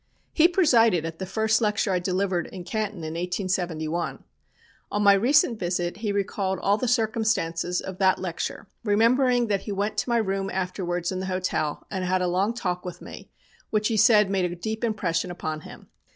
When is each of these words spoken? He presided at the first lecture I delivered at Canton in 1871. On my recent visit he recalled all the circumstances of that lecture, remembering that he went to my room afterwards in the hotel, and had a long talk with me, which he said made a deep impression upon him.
He 0.33 0.47
presided 0.47 1.05
at 1.05 1.19
the 1.19 1.27
first 1.27 1.61
lecture 1.61 1.91
I 1.91 1.99
delivered 1.99 2.47
at 2.47 2.65
Canton 2.65 3.01
in 3.03 3.13
1871. 3.13 4.23
On 4.91 5.03
my 5.03 5.13
recent 5.13 5.59
visit 5.59 5.97
he 5.97 6.11
recalled 6.11 6.57
all 6.57 6.75
the 6.79 6.87
circumstances 6.87 7.79
of 7.81 7.99
that 7.99 8.17
lecture, 8.17 8.65
remembering 8.83 9.45
that 9.45 9.61
he 9.61 9.71
went 9.71 9.97
to 9.97 10.09
my 10.09 10.17
room 10.17 10.49
afterwards 10.49 11.11
in 11.11 11.19
the 11.19 11.27
hotel, 11.27 11.85
and 11.91 12.03
had 12.03 12.23
a 12.23 12.27
long 12.27 12.55
talk 12.55 12.83
with 12.83 12.99
me, 12.99 13.29
which 13.69 13.89
he 13.89 13.95
said 13.95 14.31
made 14.31 14.51
a 14.51 14.55
deep 14.55 14.83
impression 14.83 15.29
upon 15.29 15.61
him. 15.61 15.87